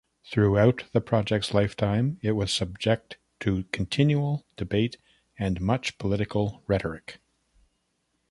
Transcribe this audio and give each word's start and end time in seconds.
Throughout 0.25 0.85
the 0.93 0.99
project's 0.99 1.53
lifetime 1.53 2.17
it 2.23 2.31
was 2.31 2.51
subject 2.51 3.17
to 3.41 3.65
continual 3.65 4.47
debate 4.57 4.97
and 5.37 5.61
much 5.61 5.99
political 5.99 6.63
rhetoric. 6.65 7.19